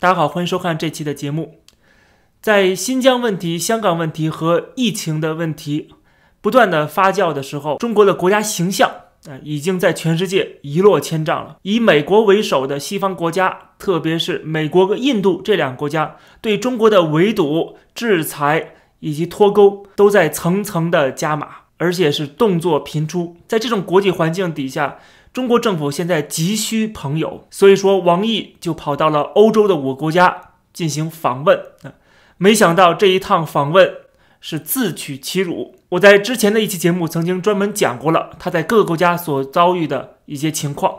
[0.00, 1.56] 大家好，欢迎收看这期的节目。
[2.40, 5.90] 在新疆问题、香港问题和疫情的问题
[6.40, 8.90] 不断的发酵的时候，中国的国家形象
[9.28, 11.58] 啊，已经在全世界一落千丈了。
[11.60, 21.48] 以美国为首的西方国家，特别是美国和印度这两个国家，对中国的围堵、制裁以及脱钩，都在层层的加码，
[21.80, 23.38] 而且是动作频出。
[23.48, 24.98] 在这种国际环境底下，
[25.32, 31.94] 中国政府现在急需朋友，所以说王毅就跑到了欧洲的五个国家进行访问啊。
[32.36, 33.94] 没想到这一趟访问
[34.42, 35.76] 是自取其辱。
[35.90, 40.94] 我在之前的一期节目曾经专门讲过了他在各个国家所遭遇的一些情况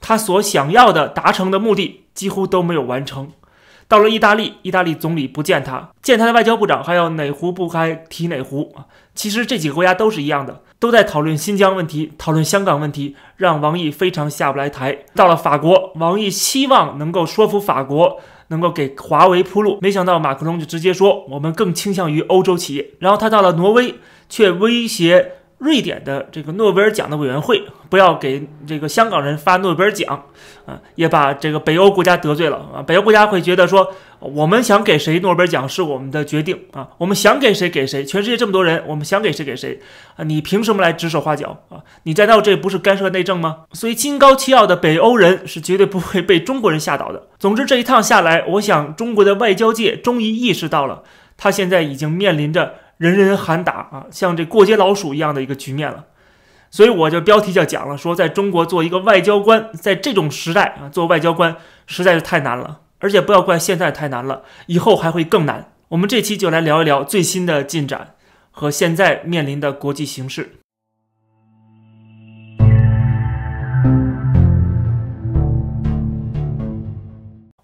[0.00, 3.32] 他所想要的达成的目的几乎都没有完成。
[3.90, 8.86] 到了意大利，意大利总理不见他，见他的外交部长还要哪壶不开提哪壶啊。
[9.16, 10.62] 其实这几个国家都是一样的。
[10.78, 14.96] 都在讨论新疆问题，讨论香港问题，让王毅非常下不来台。
[15.16, 22.90] 到了法国，王毅希望能够说服法国，能够给华为铺路，没想到马克龙就直接说我们更倾向于欧洲企业。
[23.00, 23.96] 然后他到了挪威，
[24.28, 25.32] 却威胁。
[25.60, 30.24] 瑞典的这个诺贝尔奖的委员会不要给这个香港人发诺贝尔奖，
[30.64, 32.80] 啊，也把这个北欧国家得罪了啊。
[32.82, 38.02] 北欧国家会觉得说，我们想给谁诺贝尔奖是我们的决定啊，我们想给谁给谁。
[38.02, 39.78] 全世界这么多人，我们想给谁给谁
[40.16, 41.84] 啊，你凭什么来指手画脚啊？
[42.04, 43.64] 你难道这不是干涉内政吗？
[43.72, 47.28] 所以心高气傲的北欧人是绝对不会被中国人吓倒的。
[47.38, 51.02] 总之这一趟下来，我想中国的外交界终于意识到了，
[51.36, 52.76] 他现在已经面临着。
[53.00, 56.04] 人人喊打啊，像这过街老鼠一样的一个局面了，
[56.70, 65.72] 所以我就标题就讲了，说在中国做一个外交官，在这种时代啊，做外交官实在是太难了，而且不要怪现在太难了，以后还会更难。
[65.88, 68.16] 我们这期就来聊一聊最新的进展
[68.50, 70.56] 和现在面临的国际形势。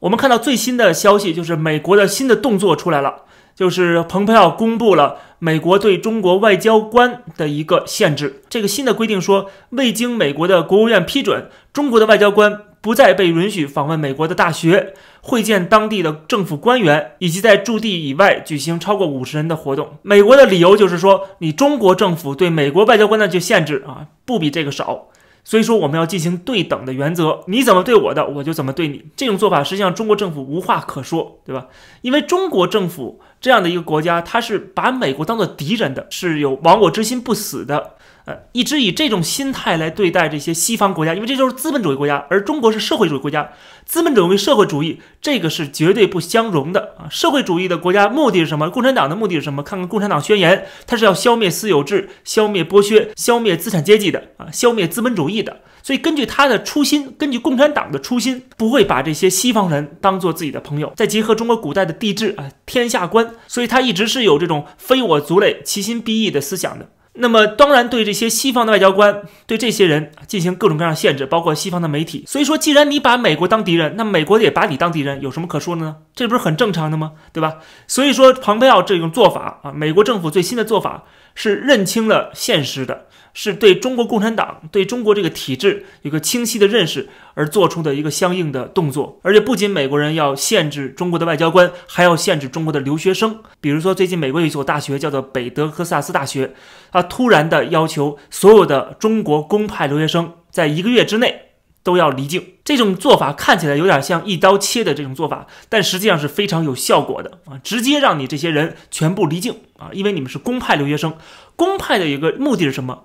[0.01, 3.25] 我们看到最新的消息，就是美国的新的动作出来了。
[3.57, 8.43] 就是蓬佩奥公布了美国对中国外交官的一个限制。
[8.49, 19.99] 这个新的规定说，未经美国的国务院批准，中国的外交官不再被允许访问美国的大学、会见当地的政府官员，以及在驻地以外举行超过五十人的活动。
[20.03, 25.09] 美国的理由就是说，你中国政府对美国外交官的这限制啊，不比这个少。
[25.49, 29.05] 所以说，我们要进行对等的原则，你怎么对我的，我就怎么对你。
[29.15, 31.69] 这种做法实际上中国政府无话可说，对吧？
[32.03, 37.93] 因为中国政府这样的一个国家，它是把美国当做敌人的，是有亡我之心不死的。
[38.27, 43.51] 呃，一直以这种心态来对待这些西方国家，因为这就是资本主义国家，而中国是社会主义国家。
[43.85, 47.07] 资本主义、社会主义，这个是绝对不相容的啊！
[47.09, 48.69] 社会主义的国家目的是什么？
[48.69, 49.63] 共产党的目的是什么？
[49.63, 55.59] 看看《共产党宣言》，它是要消灭私有制、消灭剥削、消灭资产阶级的啊，消灭资本主义的。
[55.85, 60.93] 所以，根据他的初心，根据共产党的初心，不会把这些西方人当做自己的朋友。
[60.97, 66.89] 再结合中国古代的帝制啊，天下观，所以他一直是有这种非我族类、其心必异的思想的。
[67.19, 72.25] 那么，当然对这些西方的外交官，对这些人进行各种各样的限制，包括西方的媒体。
[72.27, 75.97] 所以说，既然你把美国当敌人，那美国也把你当敌人，有什么可说的呢？
[76.15, 77.13] 这不是很正常的吗？
[77.33, 77.57] 对吧？
[77.87, 81.05] 所以说，庞培奥这种做法啊，美国政府最新的做法
[81.35, 83.06] 是认清了现实的。
[83.39, 93.41] 是对中国共产党、对中国这个体制有个清晰的认识而做出的一个相应的动作，而且不仅美国人要限制中国的外交官，还要限制中国的留学生。
[93.61, 96.55] 比如说，最近美国有一所大学叫做北德克萨斯大学，
[96.91, 101.43] 它突然的要求所有的中国公派留学生在一个月之内
[101.83, 102.43] 都要离境。
[102.65, 107.61] 这种做法看起来有点像一刀切的这种做法，但实际上是非常有效果的啊！
[107.63, 111.13] 直接让你这些人全部离境啊，因为你们是公派留学生。
[111.55, 113.05] 公派的一个目的是什么？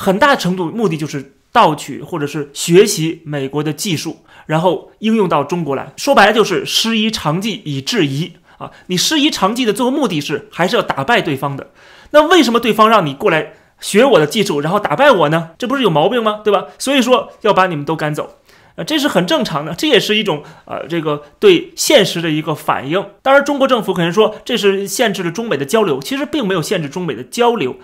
[0.00, 5.92] 很大程度目的就是盗取或者是学习美国的技术，然后应用到中国来。
[5.98, 8.70] 说白了就是师夷长技以制夷啊！
[8.86, 11.70] 你师夷长技的最后目的是还是要打败对方的。
[12.12, 15.50] 那为什么对方让你过来学我的技术，然后打败我呢？
[15.58, 16.40] 这不是有毛病吗？
[16.42, 16.68] 对吧？
[16.78, 18.38] 所以说要把你们都赶走
[18.76, 23.04] 啊，这是很正常的，这也是一种呃这个对现实的一个反应。
[23.20, 27.76] 当然，中国政府可能说这是限制了中美的交流，其实并没有限制中美的交流。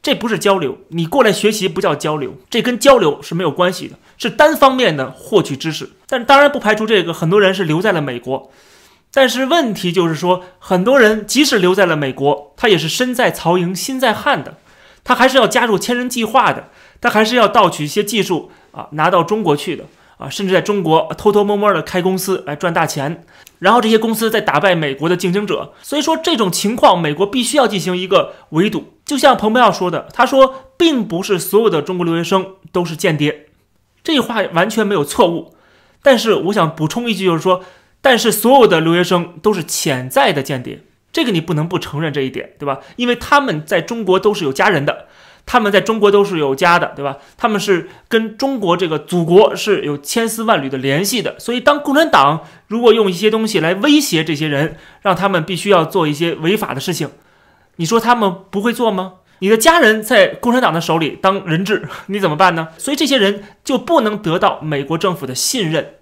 [0.00, 5.90] 这不是交流，你过来学习不叫交流，这跟交流是没有关系的，是单方面的获取知识。
[6.06, 8.50] 但当然不排除这个很多人是留在了美国，
[9.12, 14.56] 但是问题就是说，很多人即使留在了美国，他也是身在曹营心在汉的，
[15.02, 16.68] 他还是要加入千人计划的，
[17.00, 19.84] 他还是要盗取一些技术啊，拿到中国去的。
[20.18, 23.24] 啊，甚至在中国偷偷摸摸的开公司来赚大钱，
[23.60, 25.72] 然后这些公司再打败美国的竞争者。
[25.80, 28.94] 所以说这种情况，美国必须要进行一个围堵。
[29.08, 33.46] 就像蓬佩奥说的，他说并不是所有的中国留学生都是间谍，
[34.04, 35.54] 这话完全没有错误。
[36.02, 37.64] 但是我想补充一句，就是说
[38.02, 42.80] 但是所有的留学生都是潜在的间谍，这个你不能不承认这一点，对吧？
[42.96, 45.06] 因为他们在中国都是有家人的。
[45.50, 47.16] 他们在中国都是有家的，对吧？
[47.38, 51.40] 他们是跟中国这个祖国是有千丝万缕的联系的。
[51.40, 57.08] 所以，当共产党如果用一些东西来威胁这些人，让他们必须要做一些违法的事情，
[57.78, 59.14] 你说他们不会做吗？
[59.40, 62.68] 你的家人在共产党的手里当人质， 你怎么办呢？
[62.78, 65.94] 所以，这些人就不能得到美国政府的信任。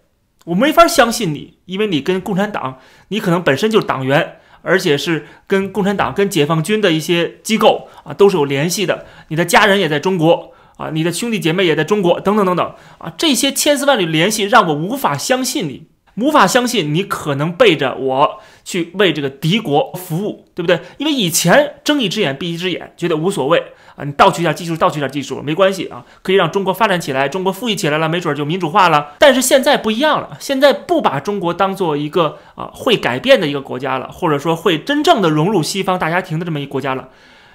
[0.47, 2.79] 我没法相信你，因为你跟共产党，
[3.09, 4.41] 你可能本身就是党员。
[4.63, 9.07] 而且是跟共产党、跟解放军的一些机构啊，都是有联系的。
[9.29, 15.87] 你的家人也在中国啊，你的兄弟姐妹也在中国，等等等等啊，这些千丝万缕联系让我无法相信你，
[16.17, 20.81] 无法相信你可能背着我去为这个敌国服务，对不对？
[20.99, 23.63] 因为以前睁一只眼闭一只眼，觉得无所谓。
[23.97, 29.15] 啊，你盗取点技术，盗取点技术没关系啊，可以让中国发展起来，中国富裕起来了，没准就民主化了。
[29.19, 37.09] 但是现在不一样了，现在不把中国当做一个啊会改变的一个国家了，或者说会真正的融入西方大家庭的这么一个国家了，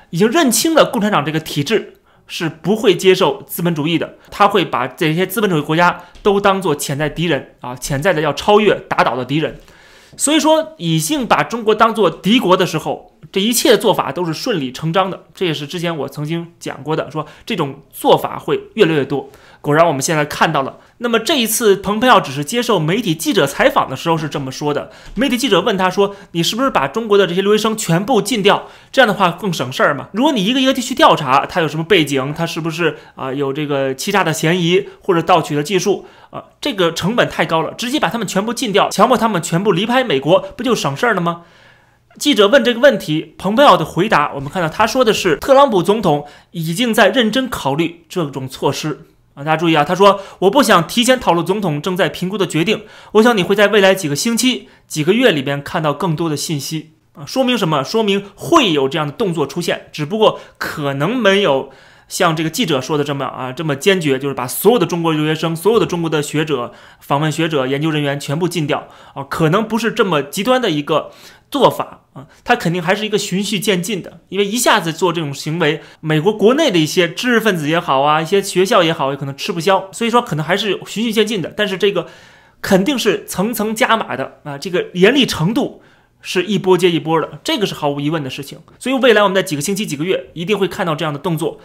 [0.09, 1.97] 已经认清了共产党这个体制
[2.33, 9.59] 是不会接受资本主义的，他会把这些资本主义国家都当做潜在敌人啊，潜在的要超越打倒的敌人。
[10.15, 15.25] 所以说，已经把中国当做敌国的时候，这一切做法都是顺理成章的。
[15.35, 19.29] 这也是之前我曾经讲过的，说这种做法会越来越多。
[19.61, 20.77] 果然，我们现在看到了。
[20.97, 24.91] 那么这一次，蓬佩奥只是接受媒体记者采访的时候是这么说的。
[25.15, 28.67] 媒体记者问他说：“你是不是把中国的这些留学生全部禁掉？
[28.91, 30.09] 这样的话更省事儿嘛？
[30.13, 36.43] 如果你一个一个地去调查，他有什么背景，他是不是啊有这个欺诈的嫌疑或者盗取的技术啊？
[36.59, 41.43] 这个成本太高了，直接把他们全部禁掉，强迫他们全部离开美国，不就省事儿了吗？”
[42.19, 52.83] 记者问这个问题，蓬佩奥的回答，我们看到他说的是：“特朗普总统已经在认真考虑这种措施。”啊，大家注意啊，他说我不想提前讨论总统正在评估的决定。
[53.13, 57.83] 我想你会在未来几个星期、几个月里边看到更多的信息啊，说明什么？
[57.83, 61.71] 说明会有这样的动作出现，只不过可能没有
[62.11, 71.09] 像这个记者说的这么啊这么坚决，就是把所有的中国留学生、所有的中国的学者、访问学者、研究人员全部禁掉啊，可能不是这么极端的一个。
[71.51, 81.53] 做法啊，他肯定还是一个循序渐进的，因为一下子做这种行为，美国国内的一些知识分子也好啊，一些学校也好，也可能吃不消，所以说可能还是循序渐进的。
[81.53, 82.07] 但是这个
[82.61, 85.83] 肯定是层层加码的啊，这个严厉程度
[86.21, 88.57] 是一波接一波的，这个是毫无疑问的事情。
[88.79, 91.59] 所以未来我们在几个星期、几个月一定会看到这样的动作，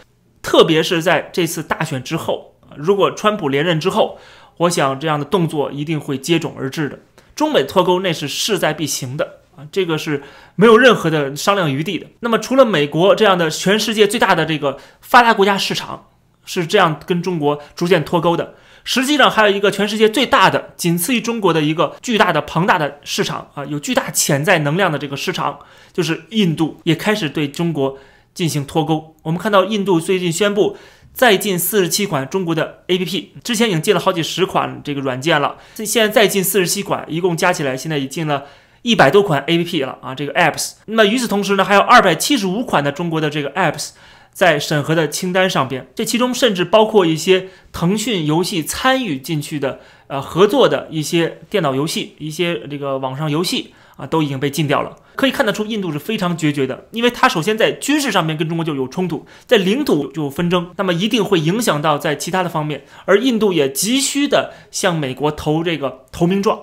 [0.47, 4.17] 特别是在这次大选之后，如果川普连任之后，
[4.59, 6.99] 我想这样的动作一定会接踵而至的。
[7.35, 9.41] 中美脱钩那是势在必行的。
[9.57, 10.23] 啊，这个是
[10.55, 12.07] 没有任何的商量余地的。
[12.21, 16.07] 那么，除了美国这样的全世界最大的这个发达国家市场
[16.45, 18.53] 是这样跟中国逐渐脱钩的，
[18.85, 25.59] 实际上还有一个全世界最大的、仅次于中国的一个巨大的、庞大的市场啊，有巨大潜在能量的这个市场，
[25.91, 27.97] 就是印度也开始对中国
[28.37, 29.15] 进行脱钩。
[29.23, 30.77] 我们看到，印度最近宣布
[31.11, 38.45] 再进四十七款中国的 APP，之前已经进了好几十款这个软件了，现在再进四十七款，一共加起来现在已进了。
[38.83, 40.73] 一百多款 A P P 了啊，这个 Apps。
[40.85, 43.89] 那么与此同时呢，还有二百七十五款的中国的这个 Apps
[44.31, 45.85] 在审核的清单上边。
[45.93, 54.95] 这其中甚至包括一些腾讯游戏参与进去的呃合作的一些电脑游戏、一些这个网上游戏啊，都已经被禁掉了。
[55.15, 62.85] 可以看得出，印度是非常决绝的，因为它首先在军事上面跟中国就有冲突，在领土就有纷争，那么一定会影响到在其他的方面。
[63.05, 66.61] 而印度也急需的向美国投这个投名状。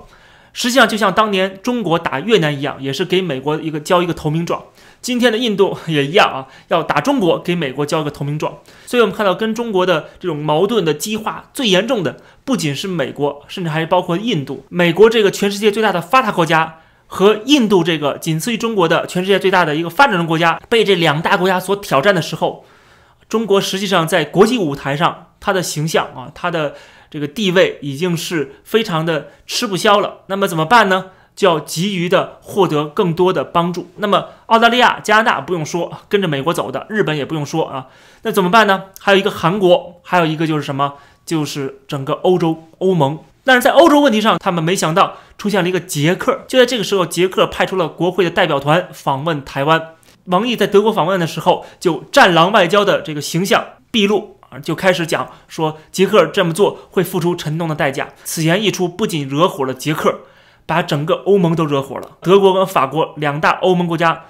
[0.52, 4.62] 实际上，就像当年中国打越南一样，也是给美国一个交一个投名状。
[5.02, 8.58] 今天的印度也一样啊，要打中国，给美国交一个投名状。
[8.86, 14.64] 所以，我们看到跟中国的这种矛盾的激化最严重的，不仅是美国，甚至还包括印度。
[14.68, 16.76] 美国这个全世界最大的发达国家
[17.14, 22.64] 和印度这个仅次于中国的全世界最大的一个发展中国家，被这两大国家所挑战的时候，
[23.28, 26.74] 中国实际上在国际舞台上，它的形象啊，它的。
[27.10, 31.12] 这个地位已经是非常的吃不消了，那么怎么办呢？
[31.36, 33.88] 就要急于的获得更多的帮助。
[33.98, 37.86] 那么澳大利亚、加拿大不用说，跟着美国走的；日本也不用说啊。
[38.22, 38.86] 那怎么办呢？
[38.98, 40.94] 还有一个韩国，还有一个就是什么？
[41.24, 43.20] 就是整个欧洲欧盟。
[43.44, 46.44] 但是在欧洲问题上，他们没想到出现了一个捷克。
[46.48, 49.90] 就在这个时候，捷克派出了国会的代表团访问台湾。
[50.24, 54.58] 王毅在德国访问的时候，就战狼外交的这个形象毕露啊。
[54.58, 58.08] 就开始讲说，捷克这么做会付出沉重的代价。
[58.24, 60.20] 此言一出，不仅惹火了捷克，
[60.64, 62.12] 把整个欧盟都惹火了。
[62.22, 64.22] 德国跟法国两大欧盟国家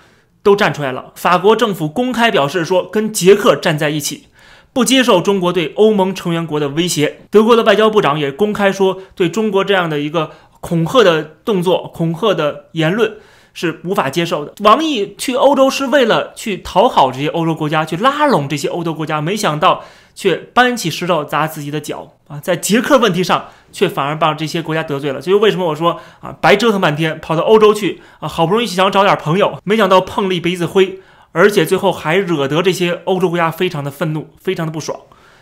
[0.42, 1.12] 都站出来了。
[1.14, 4.26] 法国政府公开表示说，跟捷克站在一起，
[4.74, 7.20] 不接受中国对欧盟成员国的威胁。
[7.30, 13.16] 德国的外交部长也公开说，对中国这样的一个恐吓的动作、恐吓的言论
[13.54, 14.52] 是无法接受的。
[14.64, 22.40] 王毅去欧洲是为了去讨好这些欧洲国家，去拉拢这些欧洲国家，没想到却搬起石头砸自己的脚啊！
[22.40, 25.20] 在捷克问题上，却反而把这些国家得罪了。
[25.20, 30.98] 所以为什么我说啊，白折腾半天，跑到欧洲去啊，好不容易想找点朋友，没想到碰了一鼻子灰，
[31.34, 34.98] 而且最后还惹得这些欧洲国家非常的愤怒，非常的不爽，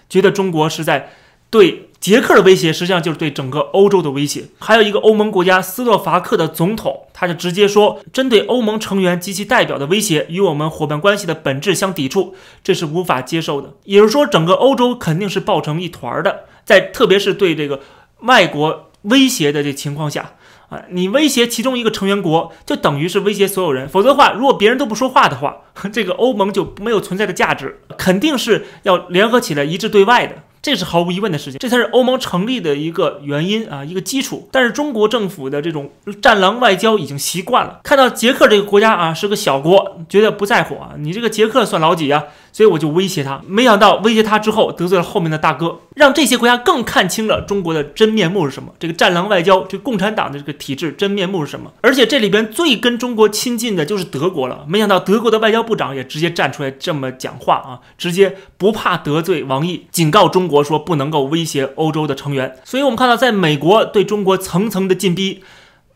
[0.08, 1.10] 觉得中国是在。
[1.52, 4.44] 对捷克的威胁，实际上就是对整个欧洲的威胁。
[4.58, 12.34] 还有一个欧盟国家斯洛伐克的总统，他就直接说，针对欧盟成员及其代表的威胁，与我们伙伴关系的本质相抵触，
[12.64, 13.74] 这是无法接受的。
[13.84, 17.80] 也就是说，整个欧洲肯定是抱成一团的，在特别是对这个
[18.20, 20.32] 外国威胁的这情况下，
[20.72, 23.86] 啊，你威胁其中一个成员国，就等于是威胁所有人。
[23.86, 25.58] 否则的话，如果别人都不说话的话，
[25.92, 30.36] 这个欧盟就没有存在的价值，肯定是要联合起来一致对外的。
[30.62, 34.48] 这是毫无疑问的事情，这才是欧盟成立的一个原因啊，一个基础。
[34.52, 35.90] 但是中国政府的这种
[36.22, 42.26] 战狼外交已经习惯了，看到捷克这个国家啊是个小国，觉得不在乎啊，你这个捷克算老几呀？
[42.52, 48.72] 所以我就威胁他，没想到威胁他之后得罪了后面的大哥，让这些国家更看清了中国的真面目是什么。
[48.78, 51.72] 这个战狼外交，这共产党的这个体制真面目是什么？
[51.80, 54.64] 而且这里边最跟中国亲近的就是德国了。
[54.68, 62.56] 没想到德国的外交部长也直接站出来这么讲话啊，直接不怕得罪王毅，警告中国说不能够威胁欧洲的成员。
[62.64, 65.42] 所以我们看到，在美国对中国层层的进逼，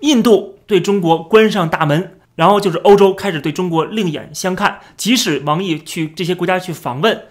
[0.01, 2.13] 印度对中国关上大门。
[2.37, 7.23] 然后就是欧洲开始对中国另眼相看，即使王毅去这些国家去访问，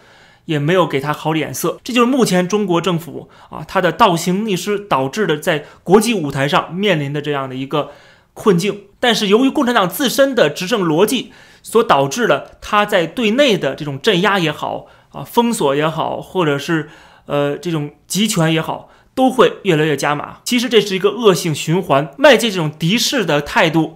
[0.45, 1.79] 也没有给他好脸色。
[1.83, 7.91] 这就是目前中国政府啊，他的倒行逆施导致的在国际舞台上面临的这样的一个
[8.33, 8.85] 困境。
[8.99, 11.31] 但是由于共产党自身的执政逻辑
[11.61, 16.89] 所导致的他在对内的这种镇压也好啊，封锁也好，或者是
[17.27, 20.37] 呃这种集权也好，都会越来越加码。
[20.43, 23.95] 其实这是一个恶性循环，外界这种敌视的态度。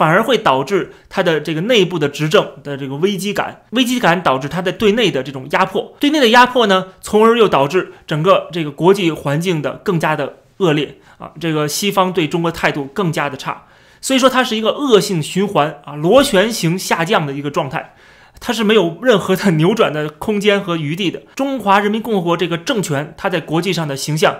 [0.00, 13.64] 反而会导致他的这个内部的执政的这个危机感，危机感导致他在对内的这种压迫，对内的压迫呢，从而又导致整个这个国际环境的更加的恶劣啊，这个西方对中国态度更加的差，
[14.00, 17.94] 所以说它是一个恶性循环啊，螺旋形下降的一个状态，
[18.40, 21.20] 它是没有任何的扭转的空间和余地的。
[21.36, 24.38] 中华人民共和国这个政权，它在国际上的形象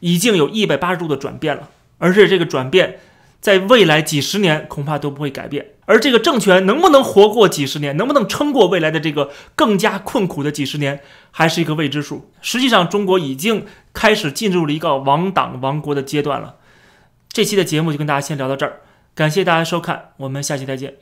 [0.00, 1.68] 已经有一百八十度的转变了，
[1.98, 3.00] 而且这个转变。
[3.44, 12.30] 在未来几十年恐怕都不会改变，而这个政权能不能活过几十年，能不能撑过未来的这个更加困苦的几十年，还是一个未知数。
[12.40, 16.54] 实际上，中国已经开始进入了一个亡党亡国的阶段了。
[17.30, 18.80] 这期的节目就跟大家先聊到这儿，
[19.14, 20.94] 感谢大家收看，我们下期再见。